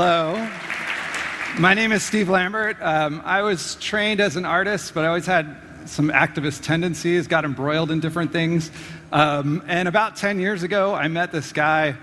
[0.00, 0.48] Hello.
[1.58, 2.76] My name is Steve Lambert.
[2.80, 5.56] Um, I was trained as an artist, but I always had
[5.86, 8.70] some activist tendencies, got embroiled in different things.
[9.10, 11.96] Um, and about 10 years ago, I met this guy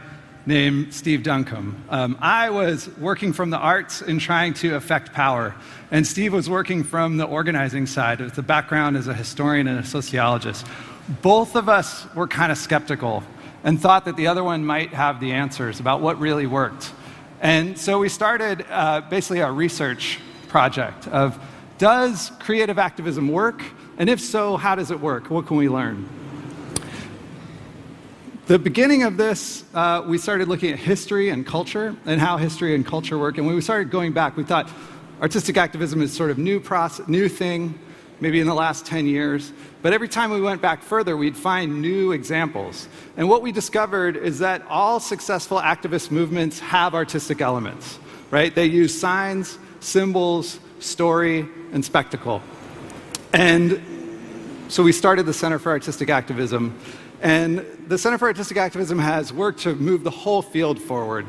[0.45, 1.81] named Steve Duncombe.
[1.89, 5.55] Um, I was working from the arts and trying to affect power,
[5.89, 9.79] and Steve was working from the organizing side with the background as a historian and
[9.79, 10.67] a sociologist.
[11.21, 13.23] Both of us were kind of skeptical
[13.63, 16.91] and thought that the other one might have the answers about what really worked.
[17.45, 20.17] And so we started uh, basically a research
[20.47, 21.39] project of
[21.77, 23.61] does creative activism work?
[23.99, 25.29] And if so, how does it work?
[25.29, 26.09] What can we learn?
[28.47, 32.73] The beginning of this, uh, we started looking at history and culture and how history
[32.73, 33.37] and culture work.
[33.37, 34.67] And when we started going back, we thought
[35.21, 37.77] artistic activism is sort of new process, new thing,
[38.19, 39.51] maybe in the last 10 years.
[39.81, 42.87] But every time we went back further, we'd find new examples.
[43.17, 47.99] And what we discovered is that all successful activist movements have artistic elements,
[48.31, 48.53] right?
[48.53, 52.41] They use signs, symbols, story, and spectacle.
[53.33, 53.81] And
[54.69, 56.77] so we started the Center for Artistic Activism.
[57.21, 61.25] And the Center for Artistic Activism has worked to move the whole field forward,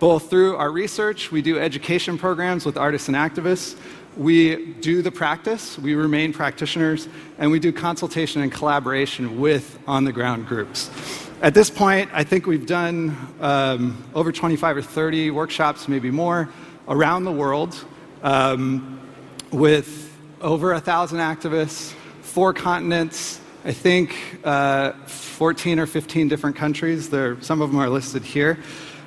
[0.00, 3.76] both through our research, we do education programs with artists and activists,
[4.16, 7.08] we do the practice, we remain practitioners,
[7.38, 10.90] and we do consultation and collaboration with on the ground groups.
[11.42, 16.50] At this point, I think we've done um, over 25 or 30 workshops, maybe more,
[16.88, 17.82] around the world
[18.22, 19.00] um,
[19.50, 27.10] with over a thousand activists, four continents, I think uh, 14 or 15 different countries.
[27.10, 28.58] There, some of them are listed here.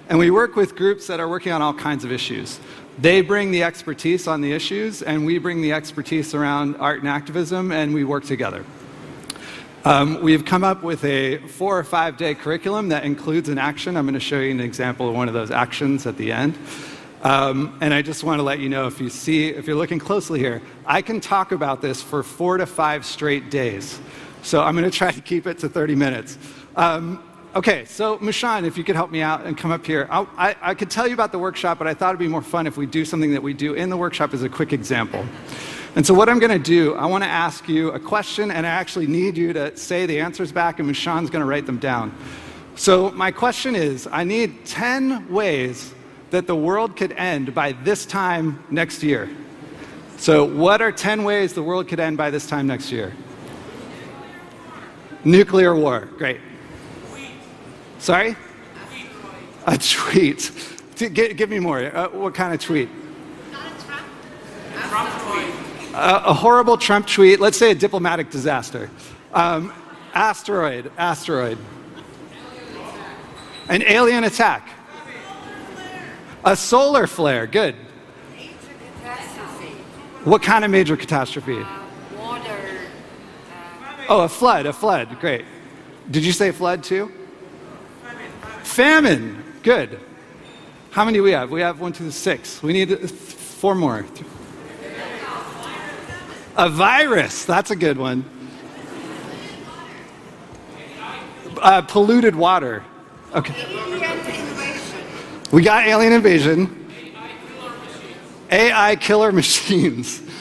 [0.10, 2.60] And we work with groups that are working on all kinds of issues.
[3.00, 7.10] They bring the expertise on the issues, and we bring the expertise around art and
[7.10, 8.64] activism, and we work together.
[9.84, 13.98] Um, we've come up with a four or five day curriculum that includes an action.
[13.98, 16.58] I'm going to show you an example of one of those actions at the end.
[17.24, 20.00] Um, and I just want to let you know if you see, if you're looking
[20.00, 24.00] closely here, I can talk about this for four to five straight days.
[24.42, 26.38] So I'm going to try to keep it to 30 minutes.
[26.76, 27.24] Um,
[27.56, 30.08] okay, so Mushan, if you could help me out and come up here.
[30.10, 32.42] I, I, I could tell you about the workshop, but I thought it'd be more
[32.42, 35.26] fun if we do something that we do in the workshop as a quick example.
[35.96, 38.66] And so, what I'm going to do, I want to ask you a question, and
[38.66, 41.78] I actually need you to say the answers back, and Mushan's going to write them
[41.78, 42.16] down.
[42.76, 45.94] So, my question is I need 10 ways
[46.32, 49.30] that the world could end by this time next year.
[50.18, 53.14] So, what are 10 ways the world could end by this time next year?
[55.24, 56.10] Nuclear war.
[56.18, 56.40] Great.
[58.04, 58.36] Sorry?
[59.66, 60.52] A tweet.
[60.98, 61.80] Give me more.
[61.80, 62.90] Uh, what kind of tweet?
[65.94, 67.40] Uh, a horrible Trump tweet.
[67.40, 68.90] Let's say a diplomatic disaster.
[69.34, 69.72] Um,
[70.14, 70.92] asteroid.
[70.98, 71.58] Asteroid.
[73.70, 74.68] An alien attack.
[76.44, 77.48] A solar flare.
[77.48, 77.76] Good.
[80.26, 81.62] What kind of major catastrophe?
[81.62, 81.80] Uh,
[82.18, 82.60] water.
[83.88, 84.66] Uh, oh, a flood.
[84.66, 85.22] A flood.
[85.22, 85.46] Great.
[86.12, 87.10] Did you say flood too?
[88.74, 89.44] Famine.
[89.62, 90.00] Good.
[90.90, 91.52] How many do we have?
[91.52, 92.64] We have one, two, six.
[92.64, 94.04] We need four more.
[96.58, 97.46] A virus.
[97.46, 98.26] That's a good one.
[101.62, 102.84] Uh, polluted water.
[103.36, 103.54] Okay.
[105.52, 106.90] We got alien invasion.
[108.50, 110.22] AI killer machines.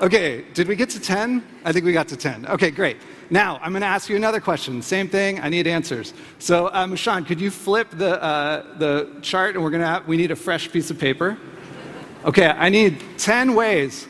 [0.00, 1.46] Okay, did we get to 10?
[1.64, 2.46] I think we got to 10.
[2.46, 2.96] Okay, great.
[3.32, 4.82] Now, I'm going to ask you another question.
[4.82, 6.12] Same thing, I need answers.
[6.38, 10.06] So, uh, Mushan, could you flip the, uh, the chart and we're going to have,
[10.06, 11.38] we need a fresh piece of paper?
[12.26, 14.06] Okay, I need 10 ways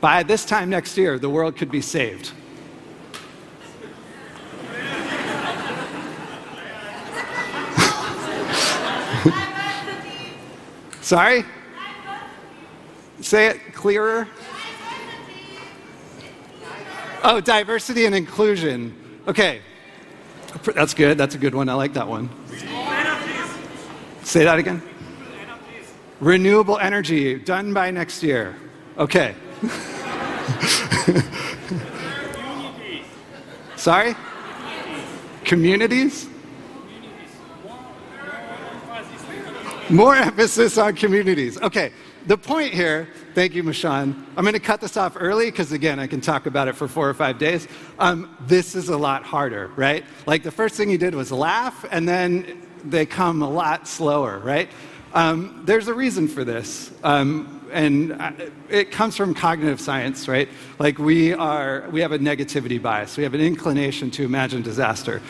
[0.00, 2.32] by this time next year the world could be saved.
[11.02, 11.44] Sorry?
[13.20, 14.26] Say it clearer.
[17.26, 18.94] Oh, diversity and inclusion.
[19.26, 19.62] Okay.
[20.74, 21.16] That's good.
[21.16, 21.70] That's a good one.
[21.70, 22.28] I like that one.
[24.22, 24.82] Say that again.
[26.20, 28.54] Renewable energy done by next year.
[28.98, 29.34] Okay.
[33.76, 34.14] Sorry?
[35.44, 36.28] Communities?
[39.90, 41.60] More emphasis on communities.
[41.60, 41.92] Okay,
[42.26, 44.24] the point here, thank you, Mushan.
[44.36, 46.86] I'm going to cut this off early because, again, I can talk about it for
[46.86, 47.66] four or five days.
[47.98, 50.04] Um, this is a lot harder, right?
[50.26, 54.38] Like the first thing you did was laugh, and then they come a lot slower,
[54.38, 54.68] right?
[55.14, 56.92] Um, there's a reason for this.
[57.02, 58.32] Um, and uh,
[58.68, 60.48] it comes from cognitive science, right?
[60.78, 63.16] Like we are, we have a negativity bias.
[63.16, 65.20] We have an inclination to imagine disaster.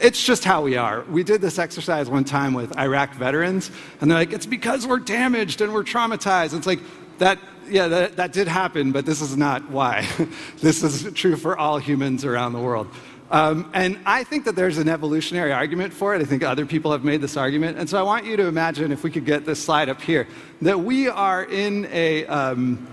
[0.00, 1.02] it's just how we are.
[1.04, 3.70] We did this exercise one time with Iraq veterans,
[4.00, 6.54] and they're like, it's because we're damaged and we're traumatized.
[6.54, 6.80] It's like,
[7.18, 7.38] that,
[7.68, 10.06] yeah, that, that did happen, but this is not why.
[10.60, 12.88] this is true for all humans around the world.
[13.30, 16.20] Um, and I think that there's an evolutionary argument for it.
[16.20, 17.78] I think other people have made this argument.
[17.78, 20.28] And so I want you to imagine, if we could get this slide up here,
[20.62, 22.86] that we are in a, um,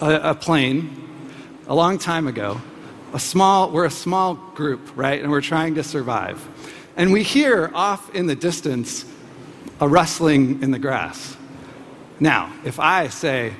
[0.00, 0.98] a, a plain
[1.66, 2.60] a long time ago.
[3.14, 5.20] A small, we're a small group, right?
[5.20, 6.46] And we're trying to survive.
[6.96, 9.04] And we hear off in the distance
[9.80, 11.36] a rustling in the grass.
[12.22, 13.52] Now, if I say,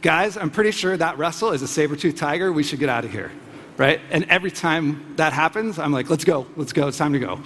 [0.00, 3.04] guys, I'm pretty sure that rustle is a saber toothed tiger, we should get out
[3.04, 3.32] of here,
[3.76, 4.00] right?
[4.12, 7.40] And every time that happens, I'm like, let's go, let's go, it's time to go.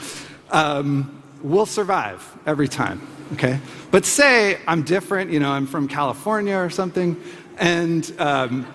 [0.51, 3.01] Um, we'll survive every time,
[3.33, 3.59] okay?
[3.91, 7.19] But say I'm different, you know, I'm from California or something,
[7.57, 8.67] and, um,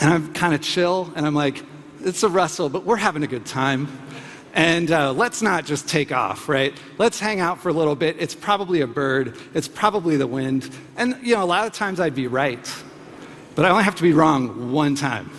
[0.00, 1.64] and I'm kind of chill, and I'm like,
[2.00, 3.88] it's a rustle, but we're having a good time.
[4.54, 6.76] And uh, let's not just take off, right?
[6.98, 8.16] Let's hang out for a little bit.
[8.18, 9.36] It's probably a bird.
[9.54, 10.70] It's probably the wind.
[10.96, 12.74] And, you know, a lot of times I'd be right.
[13.54, 15.30] But I only have to be wrong one time.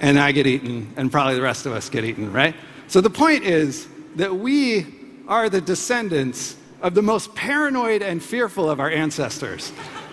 [0.00, 2.54] And I get eaten, and probably the rest of us get eaten, right?
[2.88, 3.86] So the point is
[4.16, 4.86] that we
[5.28, 9.72] are the descendants of the most paranoid and fearful of our ancestors.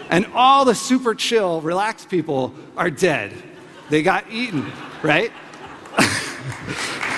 [0.10, 3.34] And all the super chill, relaxed people are dead.
[3.90, 4.72] They got eaten,
[5.02, 5.32] right?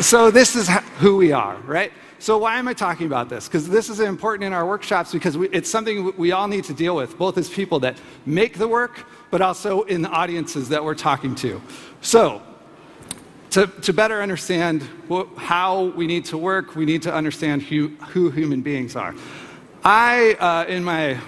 [0.00, 1.92] so this is who we are, right?
[2.18, 3.48] So why am I talking about this?
[3.48, 6.74] Because this is important in our workshops because we, it's something we all need to
[6.74, 7.96] deal with, both as people that
[8.26, 11.62] make the work, but also in the audiences that we're talking to.
[12.02, 12.42] So
[13.50, 14.86] to, to better understand
[15.36, 19.14] how we need to work, we need to understand who, who human beings are.
[19.82, 21.18] I, uh, in my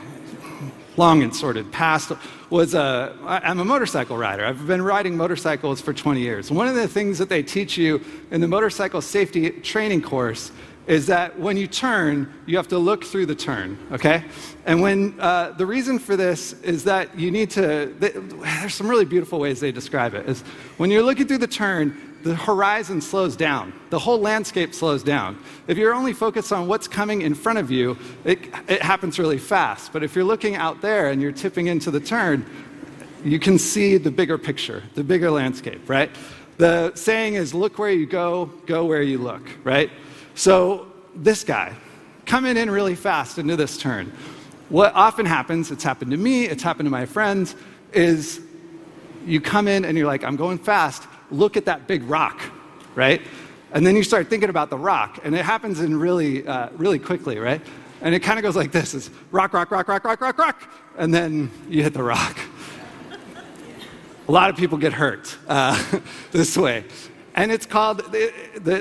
[0.96, 2.12] long and sordid past
[2.50, 4.44] was a, I'm a motorcycle rider.
[4.44, 6.50] I've been riding motorcycles for 20 years.
[6.50, 10.52] One of the things that they teach you in the motorcycle safety training course
[10.86, 14.24] is that when you turn, you have to look through the turn, okay?
[14.66, 18.88] And when uh, the reason for this is that you need to, they, there's some
[18.88, 20.28] really beautiful ways they describe it.
[20.28, 20.42] Is
[20.78, 23.72] when you're looking through the turn, the horizon slows down.
[23.90, 25.38] The whole landscape slows down.
[25.66, 28.38] If you're only focused on what's coming in front of you, it,
[28.68, 29.92] it happens really fast.
[29.92, 32.46] But if you're looking out there and you're tipping into the turn,
[33.24, 36.10] you can see the bigger picture, the bigger landscape, right?
[36.58, 39.90] The saying is look where you go, go where you look, right?
[40.34, 41.74] So this guy
[42.26, 44.12] coming in really fast into this turn.
[44.68, 47.54] What often happens, it's happened to me, it's happened to my friends,
[47.92, 48.40] is
[49.26, 52.40] you come in and you're like, I'm going fast, look at that big rock,
[52.94, 53.22] right?
[53.72, 56.98] And then you start thinking about the rock, and it happens in really, uh, really
[56.98, 57.60] quickly, right?
[58.02, 60.70] And it kind of goes like this: it's rock, rock, rock, rock, rock, rock, rock,
[60.98, 62.38] and then you hit the rock.
[64.28, 65.82] A lot of people get hurt uh,
[66.30, 66.84] this way.
[67.34, 68.30] And it's called, they,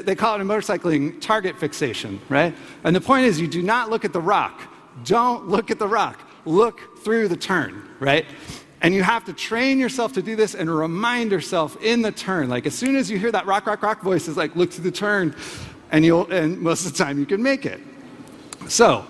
[0.01, 2.53] they call it in motorcycling target fixation, right?
[2.83, 4.61] And the point is, you do not look at the rock.
[5.05, 6.19] Don't look at the rock.
[6.45, 8.25] Look through the turn, right?
[8.81, 12.49] And you have to train yourself to do this and remind yourself in the turn.
[12.49, 14.81] Like as soon as you hear that rock, rock, rock voice, it's like, look to
[14.81, 15.35] the turn,
[15.91, 17.79] and you'll, and most of the time you can make it.
[18.67, 19.05] So,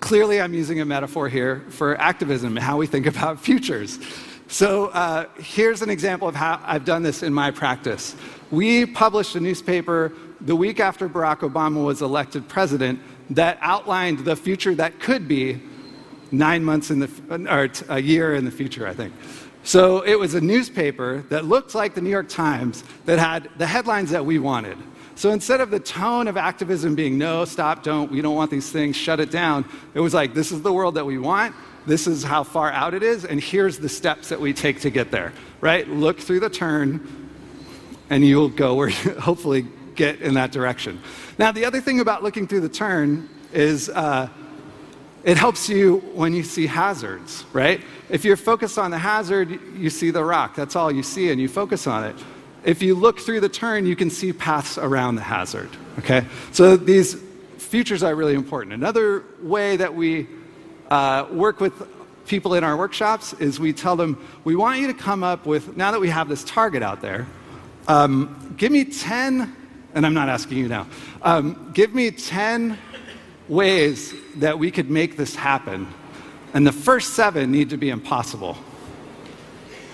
[0.00, 3.98] clearly I'm using a metaphor here for activism and how we think about futures.
[4.46, 8.14] So, uh, here's an example of how I've done this in my practice.
[8.50, 13.00] We published a newspaper the week after Barack Obama was elected president
[13.30, 15.60] that outlined the future that could be
[16.30, 17.10] nine months in the,
[17.50, 19.14] or a year in the future, I think.
[19.64, 23.66] So it was a newspaper that looked like the New York Times that had the
[23.66, 24.78] headlines that we wanted.
[25.14, 28.70] So instead of the tone of activism being no, stop, don't, we don't want these
[28.70, 31.56] things, shut it down, it was like, this is the world that we want,
[31.86, 34.90] this is how far out it is, and here's the steps that we take to
[34.90, 35.88] get there, right?
[35.88, 37.28] Look through the turn,
[38.10, 39.66] and you'll go where hopefully
[39.96, 41.00] get in that direction.
[41.36, 44.28] Now, the other thing about looking through the turn is uh,
[45.28, 47.82] it helps you when you see hazards, right?
[48.08, 50.54] If you're focused on the hazard, you see the rock.
[50.54, 52.16] That's all you see, and you focus on it.
[52.64, 55.68] If you look through the turn, you can see paths around the hazard,
[55.98, 56.24] okay?
[56.52, 57.22] So these
[57.58, 58.72] futures are really important.
[58.72, 60.28] Another way that we
[60.90, 61.74] uh, work with
[62.26, 65.76] people in our workshops is we tell them, we want you to come up with,
[65.76, 67.26] now that we have this target out there,
[67.86, 69.54] um, give me 10,
[69.92, 70.86] and I'm not asking you now,
[71.20, 72.78] um, give me 10
[73.48, 75.88] ways that we could make this happen.
[76.54, 78.56] And the first seven need to be impossible.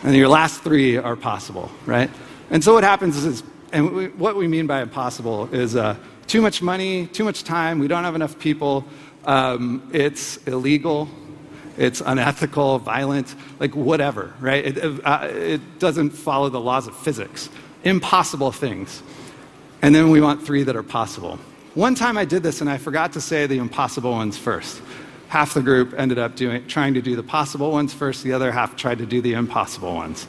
[0.02, 2.10] And your last three are possible, right?
[2.50, 3.42] And so what happens is,
[3.72, 5.96] and we, what we mean by impossible is uh,
[6.26, 8.84] too much money, too much time, we don't have enough people,
[9.24, 11.08] um, it's illegal,
[11.78, 14.66] it's unethical, violent, like whatever, right?
[14.66, 17.48] It, uh, it doesn't follow the laws of physics.
[17.84, 19.02] impossible things.
[19.82, 21.38] And then we want three that are possible.
[21.74, 24.80] One time I did this and I forgot to say the impossible ones first.
[25.26, 28.52] Half the group ended up doing, trying to do the possible ones first, the other
[28.52, 30.28] half tried to do the impossible ones.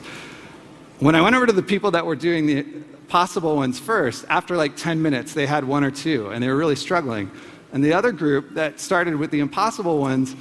[0.98, 2.64] When I went over to the people that were doing the
[3.06, 6.56] possible ones first, after like 10 minutes, they had one or two and they were
[6.56, 7.30] really struggling.
[7.72, 10.34] And the other group that started with the impossible ones,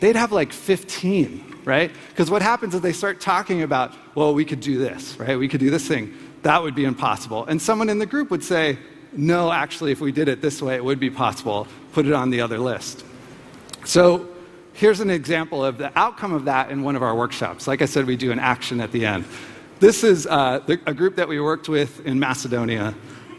[0.00, 1.90] they'd have like 15, right?
[2.10, 5.38] Because what happens is they start talking about, well, we could do this, right?
[5.38, 6.12] We could do this thing.
[6.42, 7.46] That would be impossible.
[7.46, 8.76] And someone in the group would say,
[9.14, 11.66] no, actually, if we did it this way, it would be possible.
[11.92, 13.04] Put it on the other list.
[13.84, 14.28] So
[14.72, 17.66] here's an example of the outcome of that in one of our workshops.
[17.66, 19.24] Like I said, we do an action at the end.
[19.80, 22.94] This is uh, the, a group that we worked with in Macedonia.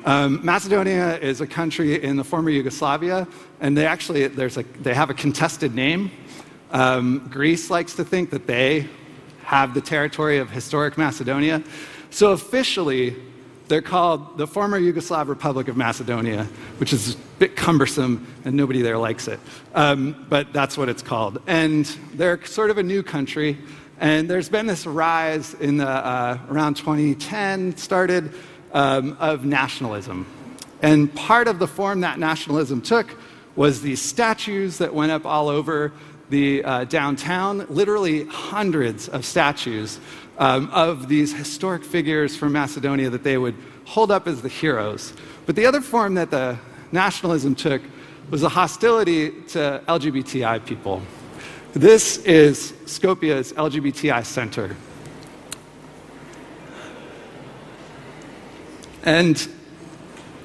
[0.06, 3.26] Um, Macedonia is a country in the former Yugoslavia,
[3.62, 6.12] and they actually there's a, they have a contested name.
[6.72, 8.90] Um, Greece likes to think that they
[9.44, 11.64] have the territory of historic Macedonia.
[12.10, 13.16] So officially,
[13.68, 16.46] they're called the former Yugoslav Republic of Macedonia,
[16.78, 19.40] which is a bit cumbersome and nobody there likes it.
[19.74, 21.42] Um, but that's what it's called.
[21.48, 23.58] And they're sort of a new country.
[24.00, 28.34] And there's been this rise in the, uh, around 2010 started
[28.74, 30.26] um, of nationalism.
[30.82, 33.16] And part of the form that nationalism took
[33.56, 35.94] was these statues that went up all over
[36.34, 40.00] the uh, downtown, literally hundreds of statues
[40.40, 43.54] um, of these historic figures from Macedonia that they would
[43.86, 45.14] hold up as the heroes.
[45.46, 46.58] But the other form that the
[46.92, 47.84] nationalism took
[48.32, 51.04] was a hostility to LGBTI people.
[51.74, 54.76] This is Skopje's LGBTI center.
[59.04, 59.36] And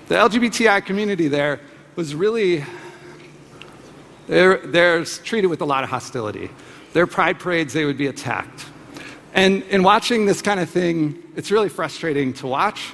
[0.08, 1.60] the LGBTI community there
[1.96, 2.62] was really,
[4.28, 6.50] they're, they're treated with a lot of hostility.
[6.92, 8.66] Their pride parades, they would be attacked.
[9.34, 12.92] And in watching this kind of thing, it's really frustrating to watch.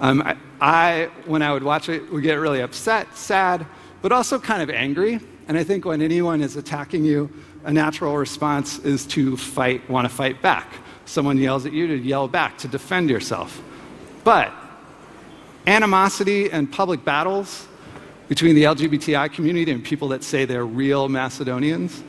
[0.00, 3.66] Um, I, I, when I would watch it, would get really upset, sad,
[4.02, 5.20] but also kind of angry.
[5.48, 7.30] And I think when anyone is attacking you,
[7.64, 10.72] a natural response is to fight, want to fight back.
[11.06, 13.62] Someone yells at you to yell back, to defend yourself.
[14.22, 14.52] But
[15.66, 17.68] animosity and public battles
[18.28, 22.02] between the LGBTI community and people that say they're real Macedonians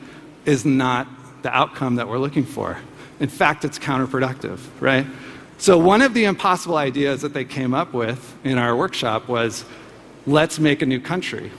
[0.44, 1.06] is not
[1.42, 2.78] the outcome that we're looking for.
[3.20, 5.06] In fact, it's counterproductive, right?
[5.58, 9.64] So, one of the impossible ideas that they came up with in our workshop was
[10.26, 11.50] let's make a new country,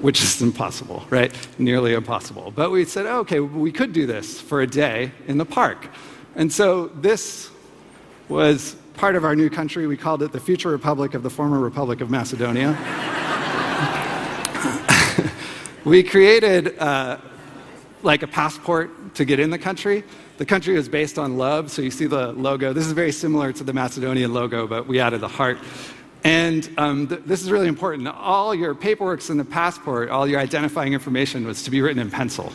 [0.00, 1.32] which is impossible, right?
[1.58, 2.52] Nearly impossible.
[2.54, 5.86] But we said, oh, okay, we could do this for a day in the park.
[6.34, 7.50] And so, this
[8.28, 9.86] was part of our new country.
[9.86, 12.76] We called it the Future Republic of the Former Republic of Macedonia.
[15.84, 17.18] We created uh,
[18.02, 20.02] like a passport to get in the country.
[20.38, 22.72] The country was based on love, so you see the logo.
[22.72, 25.58] This is very similar to the Macedonian logo, but we added the heart.
[26.24, 28.08] And um, th- this is really important.
[28.08, 32.10] All your paperwork in the passport, all your identifying information was to be written in
[32.10, 32.50] pencil.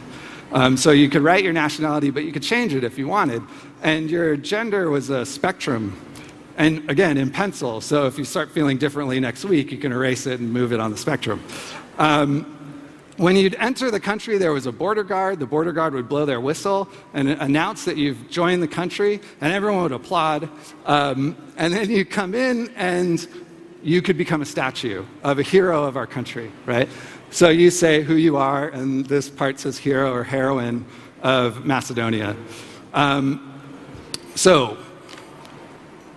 [0.52, 3.44] Um, so you could write your nationality, but you could change it if you wanted.
[3.84, 5.96] And your gender was a spectrum.
[6.58, 7.80] And again, in pencil.
[7.80, 10.80] So if you start feeling differently next week, you can erase it and move it
[10.80, 11.44] on the spectrum.
[12.00, 12.56] Um,
[13.20, 15.40] when you'd enter the country, there was a border guard.
[15.40, 19.52] The border guard would blow their whistle and announce that you've joined the country, and
[19.52, 20.50] everyone would applaud.
[20.86, 23.28] Um, and then you come in, and
[23.84, 26.88] you could become a statue of a hero of our country, right?
[27.30, 30.86] So you say who you are, and this part says hero or heroine
[31.22, 32.38] of Macedonia.
[32.94, 33.62] Um,
[34.34, 34.78] so,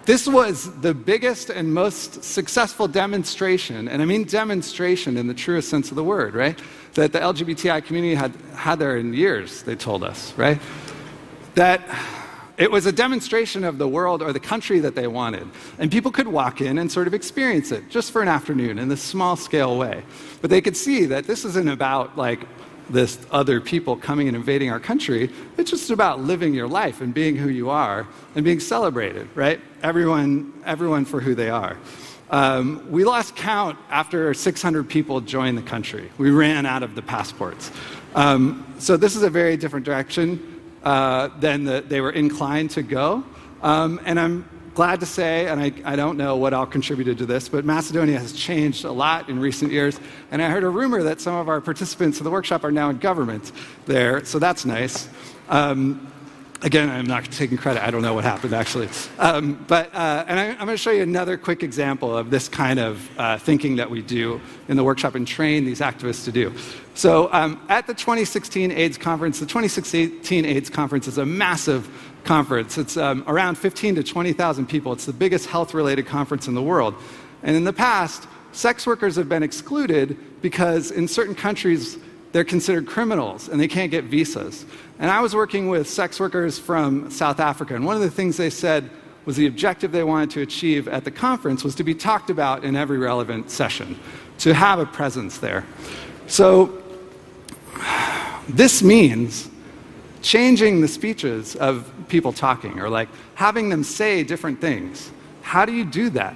[0.04, 5.68] this was the biggest and most successful demonstration, and I mean demonstration in the truest
[5.68, 6.58] sense of the word, right?
[6.94, 10.60] that the LGBTI community had had there in years, they told us, right?
[11.54, 11.82] That
[12.58, 15.48] it was a demonstration of the world or the country that they wanted.
[15.78, 18.88] And people could walk in and sort of experience it just for an afternoon in
[18.88, 20.02] this small scale way.
[20.40, 22.46] But they could see that this isn't about like
[22.90, 25.30] this other people coming and invading our country.
[25.56, 29.60] It's just about living your life and being who you are and being celebrated, right?
[29.82, 31.76] Everyone, everyone for who they are.
[32.30, 36.08] Um, we lost count after 600 people joined the country.
[36.18, 37.72] We ran out of the passports.
[38.14, 42.82] Um, so this is a very different direction uh, than the, they were inclined to
[42.82, 43.24] go.
[43.60, 47.26] Um, and I'm glad to say, and I, I, don't know what all contributed to
[47.26, 49.98] this, but Macedonia has changed a lot in recent years.
[50.30, 52.88] And I heard a rumor that some of our participants in the workshop are now
[52.88, 53.50] in government
[53.86, 55.08] there, so that's nice.
[55.48, 56.12] Um,
[56.64, 57.82] Again, I'm not taking credit.
[57.82, 58.88] I don't know what happened actually.
[59.18, 62.48] Um, but, uh, and I, am going to show you another quick example of this
[62.48, 66.32] kind of uh, thinking that we do in the workshop and train these activists to
[66.32, 66.52] do.
[66.94, 71.90] So, um, at the 2016 AIDS conference, the 2016 AIDS conference is a massive
[72.22, 72.78] conference.
[72.78, 74.92] It's um, around 15 to 20,000 people.
[74.92, 76.94] It's the biggest health related conference in the world.
[77.42, 81.98] And in the past, sex workers have been excluded because in certain countries,
[82.32, 84.64] they're considered criminals and they can't get visas.
[84.98, 88.36] And I was working with sex workers from South Africa, and one of the things
[88.36, 88.90] they said
[89.24, 92.64] was the objective they wanted to achieve at the conference was to be talked about
[92.64, 93.98] in every relevant session,
[94.38, 95.64] to have a presence there.
[96.26, 96.82] So,
[98.48, 99.48] this means
[100.22, 105.10] changing the speeches of people talking or like having them say different things.
[105.42, 106.34] How do you do that?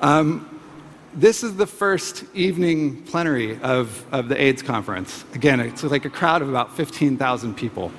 [0.00, 0.59] Um,
[1.14, 5.24] this is the first evening plenary of, of the AIDS conference.
[5.34, 7.90] Again, it's like a crowd of about 15,000 people.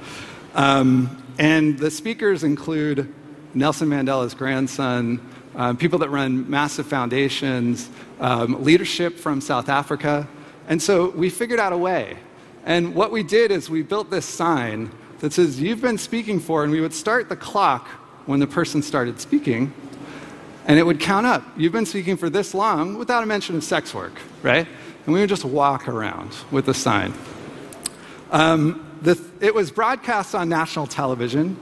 [0.56, 3.14] Um, and the speakers include
[3.54, 5.20] Nelson Mandela's grandson,
[5.56, 7.90] um, people that run massive foundations,
[8.22, 10.28] um, leadership from South Africa.
[10.70, 12.18] And so we figured out a way.
[12.64, 14.90] And what we did is we built this sign
[15.20, 17.88] that says, You've been speaking for, and we would start the clock
[18.26, 19.74] when the person started speaking
[20.72, 21.44] and it would count up.
[21.58, 24.66] You've been speaking for this long without a mention of sex work, right?
[25.06, 27.14] And we would just walk around with the sign.
[28.32, 31.60] Um, the, it was broadcast on national television,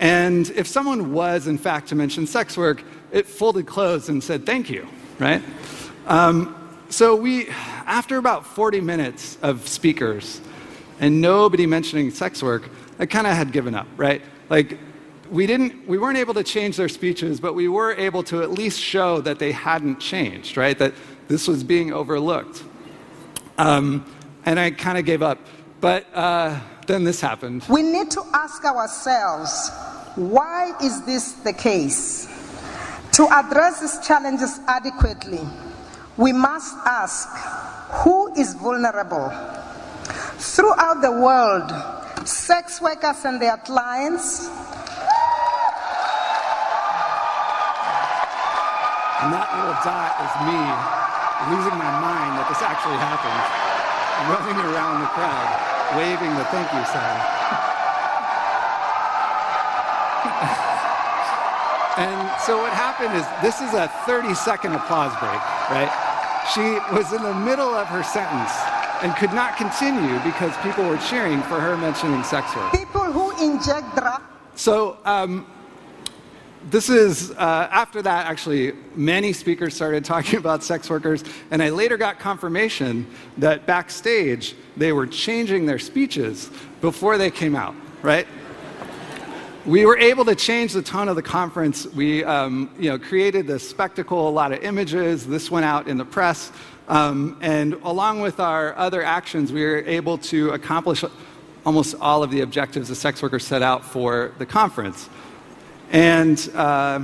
[0.00, 4.44] and if someone was, in fact, to mention sex work, it folded closed and said,
[4.44, 4.88] thank you,
[5.20, 5.44] right?
[6.08, 6.56] Um,
[6.88, 7.50] so we,
[7.86, 10.40] after about 40 minutes of speakers
[10.98, 14.22] and nobody mentioning sex work, I kind of had given up, right?
[14.48, 14.76] Like,
[15.30, 18.50] we, didn't, we weren't able to change their speeches, but we were able to at
[18.50, 20.78] least show that they hadn't changed, right?
[20.78, 20.94] That
[21.28, 22.64] this was being overlooked.
[23.56, 24.04] Um,
[24.44, 25.38] and I kind of gave up.
[25.80, 27.64] But uh, then this happened.
[27.68, 29.70] We need to ask ourselves
[30.16, 32.26] why is this the case?
[33.12, 35.40] To address these challenges adequately,
[36.16, 37.28] we must ask
[38.02, 39.30] who is vulnerable?
[40.38, 44.48] Throughout the world, sex workers and their clients
[49.20, 50.56] And that little dot is me
[51.52, 53.36] losing my mind that this actually happened,
[54.32, 55.48] running around the crowd,
[55.92, 57.20] waving the thank you sign.
[62.00, 65.92] and so what happened is this is a 30 second applause break, right?
[66.56, 68.56] She was in the middle of her sentence
[69.04, 72.72] and could not continue because people were cheering for her mentioning sex work.
[72.72, 74.24] People who inject drugs.
[74.56, 75.46] So, um,
[76.68, 81.70] this is uh, after that actually many speakers started talking about sex workers and i
[81.70, 83.06] later got confirmation
[83.38, 88.26] that backstage they were changing their speeches before they came out right?
[89.66, 91.86] We were able to change the tone of the conference.
[91.86, 95.26] We um, you know, created this spectacle a lot of images.
[95.26, 96.50] This went out in the press.
[96.88, 101.04] Um, and along with our other actions we were able to accomplish
[101.64, 105.08] almost all of the objectives the sex workers set out for the conference
[105.90, 107.00] and uh,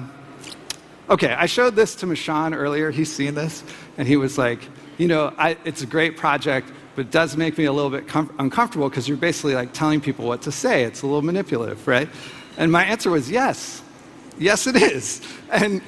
[1.10, 2.90] okay, I showed this to Mashawn earlier.
[2.90, 3.62] He's seen this,
[3.98, 4.60] and he was like,
[4.98, 8.08] you know, I, it's a great project, but it does make me a little bit
[8.08, 10.84] com- uncomfortable because you're basically like telling people what to say.
[10.84, 12.08] It's a little manipulative, right?
[12.56, 13.82] And my answer was yes.
[14.38, 15.20] Yes, it is.
[15.50, 15.80] And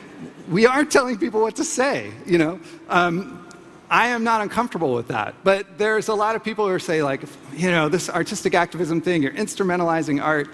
[0.48, 2.61] we are telling people what to say, you know.
[2.88, 3.44] Um,
[3.90, 5.34] I am not uncomfortable with that.
[5.44, 7.22] But there's a lot of people who say, like,
[7.54, 10.48] you know, this artistic activism thing, you're instrumentalizing art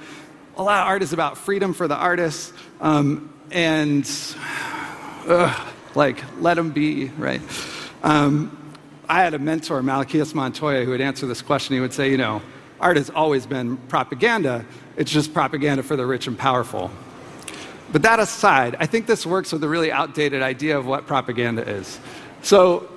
[0.56, 4.08] a lot of art is about freedom for the artists um, and
[5.94, 7.40] like let them be right?
[8.02, 8.60] Um,
[9.08, 11.74] i had a mentor Malaquias Montoya who would answer this question.
[11.74, 12.40] He would say you know
[12.80, 14.64] art has always been propaganda.
[14.96, 16.90] It's just propaganda for the rich and powerful.
[17.92, 21.68] But that aside i think this works with a really outdated idea of what propaganda
[21.68, 21.98] is.
[22.42, 22.88] So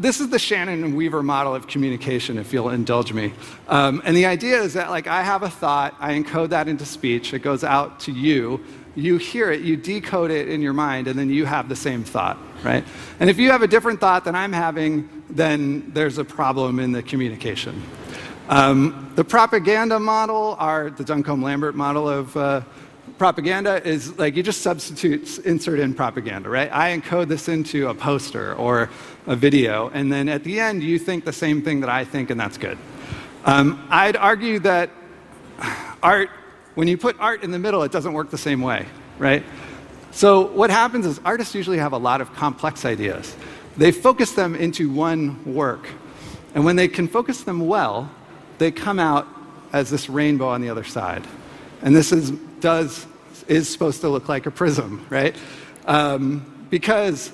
[0.00, 3.32] this is the Shannon and Weaver model of communication, if you'll indulge me.
[3.68, 6.86] Um, and the idea is that, like, I have a thought, I encode that into
[6.86, 8.64] speech, it goes out to you,
[8.96, 12.02] you hear it, you decode it in your mind, and then you have the same
[12.02, 12.84] thought, right?
[13.20, 16.92] And if you have a different thought than I'm having, then there's a problem in
[16.92, 17.82] the communication.
[18.48, 22.62] Um, the propaganda model, our, the Duncombe Lambert model of uh,
[23.20, 26.70] propaganda is like you just substitute, insert in propaganda, right?
[26.72, 28.88] I encode this into a poster or
[29.26, 32.30] a video, and then at the end, you think the same thing that I think,
[32.30, 32.78] and that's good.
[33.44, 34.88] Um, I'd argue that
[36.02, 36.30] art,
[36.76, 38.86] when you put art in the middle, it doesn't work the same way,
[39.18, 39.44] right?
[40.12, 43.36] So, what happens is artists usually have a lot of complex ideas.
[43.76, 45.86] They focus them into one work.
[46.54, 48.10] And when they can focus them well,
[48.56, 49.28] they come out
[49.74, 51.26] as this rainbow on the other side.
[51.82, 53.06] And this is does
[53.48, 55.34] is supposed to look like a prism, right?
[55.86, 57.32] Um, because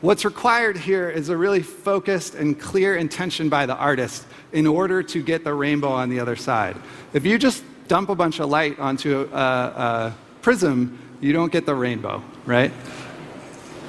[0.00, 5.02] what's required here is a really focused and clear intention by the artist in order
[5.02, 6.76] to get the rainbow on the other side.
[7.12, 11.66] If you just dump a bunch of light onto a, a prism, you don't get
[11.66, 12.72] the rainbow, right?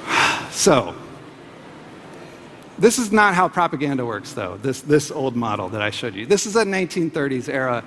[0.50, 0.96] So,
[2.80, 6.26] this is not how propaganda works, though, this, this old model that I showed you.
[6.26, 7.84] This is a 1930s era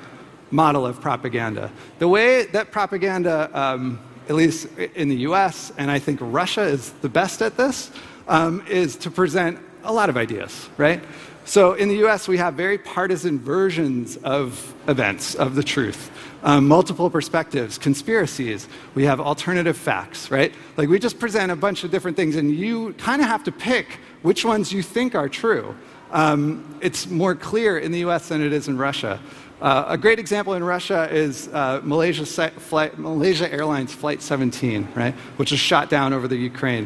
[0.54, 1.72] model of propaganda.
[2.00, 6.92] The way that propaganda, um, at least in the US, and I think Russia is
[7.02, 7.92] the best at this,
[8.28, 11.04] um, is to present a lot of ideas, right?
[11.46, 16.10] So in the US, we have very partisan versions of events, of the truth.
[16.44, 18.68] Um, multiple perspectives, conspiracies.
[18.96, 20.54] We have alternative facts, right?
[20.78, 23.52] Like we just present a bunch of different things, and you kind of have to
[23.52, 25.76] pick which ones you think are true.
[26.12, 29.20] Um, it's more clear in the US than it is in Russia.
[29.64, 35.14] Uh, a great example in Russia is uh, Malaysia, flight, Malaysia Airlines Flight 17, right,
[35.38, 36.86] which was shot down over the Ukraine.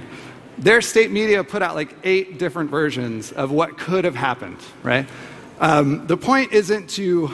[0.59, 5.09] Their state media put out like eight different versions of what could have happened, right?
[5.59, 7.31] Um, the point isn't to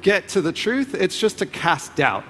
[0.00, 2.22] get to the truth, it's just to cast doubt.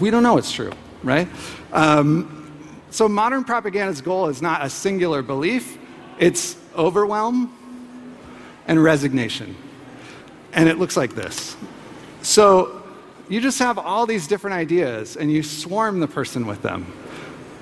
[0.00, 1.28] We don't know it's true, right?
[1.70, 2.50] Um,
[2.88, 5.76] so modern propaganda's goal is not a singular belief,
[6.18, 7.54] it's overwhelm
[8.66, 9.54] and resignation.
[10.54, 11.58] And it looks like this.
[12.24, 12.82] So
[13.28, 16.90] you just have all these different ideas and you swarm the person with them.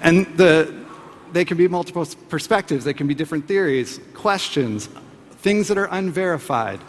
[0.00, 0.84] And the,
[1.32, 4.88] they can be multiple perspectives, they can be different theories, questions,
[5.38, 6.80] things that are unverified,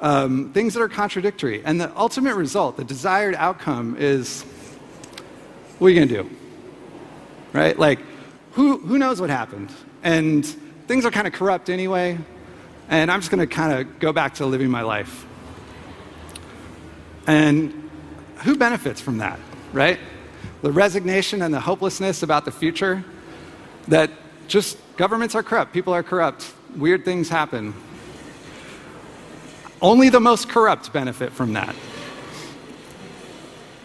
[0.00, 1.62] um, things that are contradictory.
[1.64, 4.42] And the ultimate result, the desired outcome, is
[5.78, 6.36] what are you going to do?
[7.52, 7.78] Right?
[7.78, 8.00] Like,
[8.52, 9.70] who, who knows what happened?
[10.02, 10.44] And
[10.88, 12.18] things are kind of corrupt anyway,
[12.88, 15.26] and I'm just going to kind of go back to living my life.
[17.26, 17.90] And
[18.44, 19.38] who benefits from that,
[19.72, 19.98] right?
[20.62, 23.04] The resignation and the hopelessness about the future
[23.88, 24.10] that
[24.48, 27.74] just governments are corrupt, people are corrupt, weird things happen.
[29.82, 31.74] Only the most corrupt benefit from that.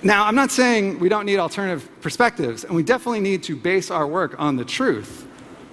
[0.03, 3.89] Now, I'm not saying we don't need alternative perspectives, and we definitely need to base
[3.89, 5.25] our work on the truth.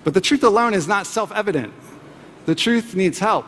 [0.04, 1.72] But the truth alone is not self evident.
[2.46, 3.46] The truth needs help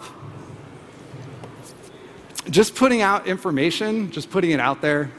[2.54, 5.10] just putting out information, just putting it out there,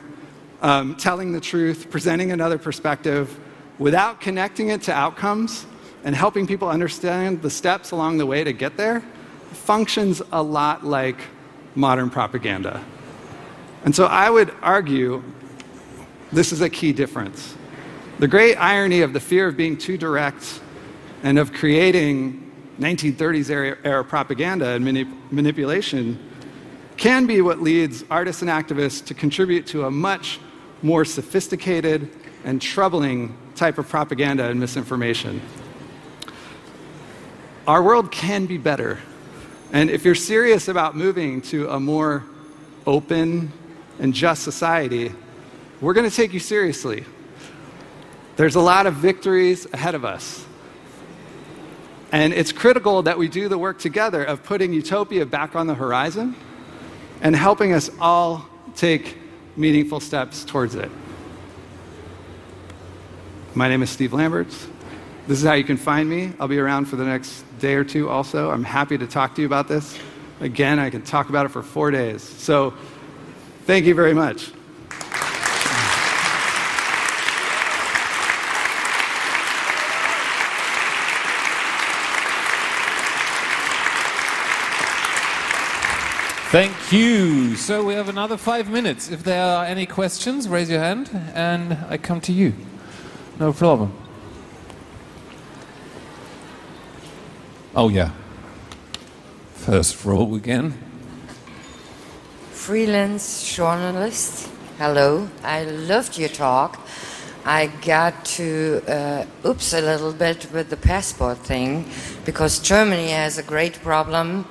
[0.62, 3.38] um, telling the truth, presenting another perspective,
[3.78, 5.66] without connecting it to outcomes
[6.06, 9.04] and helping people understand the steps along the way to get there,
[9.52, 11.18] functions a lot like
[11.76, 12.82] modern propaganda.
[13.84, 15.22] And so I would argue
[16.32, 17.54] this is a key difference.
[18.20, 20.62] The great irony of the fear of being too direct
[21.22, 23.50] and of creating 1930s
[23.84, 26.18] era, propaganda and manip- manipulation
[26.98, 30.40] can be what leads artists and activists to contribute to a much
[30.82, 32.10] more sophisticated
[32.44, 35.42] and troubling type of propaganda and misinformation.
[37.68, 39.00] Our world can be better.
[39.72, 42.24] And if you're serious about moving to a more
[42.86, 43.52] open
[44.00, 45.12] and just society,
[45.82, 47.04] we're going to take you seriously.
[48.36, 50.46] There's a lot of victories ahead of us.
[52.12, 55.74] And it's critical that we do the work together of putting utopia back on the
[55.74, 56.36] horizon
[57.22, 59.18] and helping us all take
[59.56, 60.92] meaningful steps towards it.
[63.54, 64.68] My name is Steve Lamberts.
[65.28, 66.34] This is how you can find me.
[66.40, 68.52] I'll be around for the next day or two also.
[68.52, 69.98] I'm happy to talk to you about this.
[70.42, 72.22] Again, I can talk about it for four days.
[72.22, 72.74] So,
[73.64, 74.52] thank you very much.
[86.56, 87.58] Thank you.
[87.58, 89.12] So we have another five minutes.
[89.12, 92.54] If there are any questions, raise your hand and I come to you.
[93.38, 93.92] No problem.
[97.76, 98.12] Oh, yeah.
[99.56, 100.76] First row again.
[102.52, 104.50] Freelance journalist.
[104.78, 105.28] Hello.
[105.44, 106.80] I loved your talk.
[107.44, 111.90] I got to uh, oops a little bit with the passport thing
[112.24, 114.48] because Germany has a great problem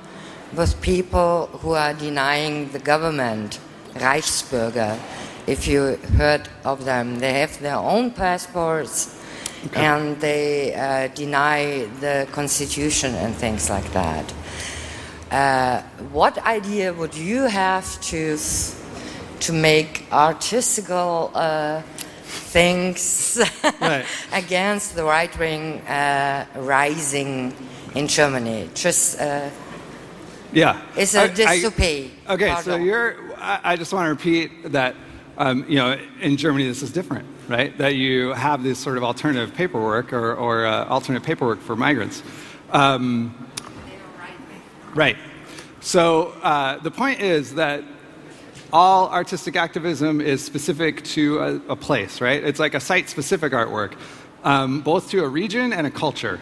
[0.55, 3.59] with people who are denying the government,
[3.95, 4.97] Reichsbürger.
[5.47, 9.21] If you heard of them, they have their own passports
[9.65, 9.85] okay.
[9.85, 14.33] and they uh, deny the constitution and things like that.
[15.31, 18.37] Uh, what idea would you have to
[19.39, 21.81] to make artistical uh,
[22.23, 23.37] things
[23.81, 24.05] right.
[24.33, 27.53] against the right wing uh, rising
[27.95, 28.69] in Germany?
[28.73, 29.49] Just uh,
[30.55, 30.81] yeah.
[30.95, 32.09] It's a dystopia.
[32.27, 32.63] Okay, Pardon.
[32.63, 34.95] so you're, I, I, just want to repeat that,
[35.37, 37.27] um, you know, in Germany this is different.
[37.47, 37.77] right?
[37.77, 42.23] That you have this sort of alternative paperwork or, or uh, alternate paperwork for migrants.
[42.71, 43.49] Um,
[44.93, 45.17] right.
[45.81, 47.83] So uh, the point is that
[48.73, 52.43] all artistic activism is specific to a, a place, right?
[52.43, 53.93] It's like a site specific artwork,
[54.43, 56.39] um, both to a region and a culture.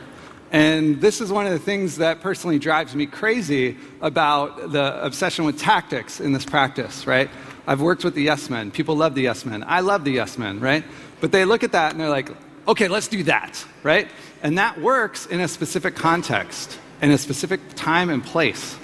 [0.53, 5.45] And this is one of the things that personally drives me crazy about the obsession
[5.45, 7.27] with tactics in this practice, right?
[7.65, 8.69] I've worked with the yes men.
[8.69, 9.63] People love the yes men.
[9.65, 10.83] I love the yes men, right?
[11.21, 12.29] But they look at that and they're like,
[12.67, 14.07] okay, let's do that, right?
[14.43, 18.77] And that works in a specific context, in a specific time and place.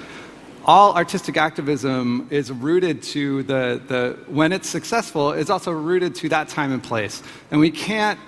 [0.65, 6.29] All artistic activism is rooted to the, the when it's successful, is also rooted to
[6.29, 7.21] that time and place.
[7.51, 8.19] And we can't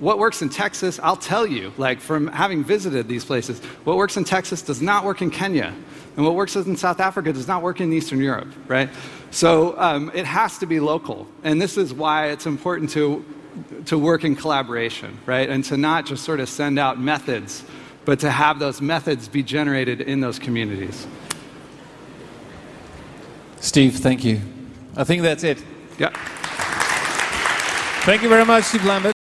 [0.00, 4.16] what works in Texas, I'll tell you, like from having visited these places, what works
[4.16, 5.74] in Texas does not work in Kenya.
[6.16, 8.90] And what works in South Africa does not work in Eastern Europe, right?
[9.30, 11.28] So um, it has to be local.
[11.44, 13.24] And this is why it's important to,
[13.86, 15.48] to work in collaboration, right?
[15.48, 17.62] And to not just sort of send out methods,
[18.04, 21.06] but to have those methods be generated in those communities.
[23.60, 24.40] Steve, thank you.
[24.96, 25.62] I think that's it.
[25.98, 26.10] Yeah.
[28.02, 29.17] Thank you very much, Steve Lambert.